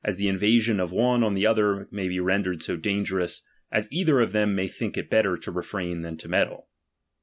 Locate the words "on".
1.23-1.35